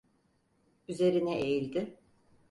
Üzerine 0.87 1.35
eğildi. 1.39 1.97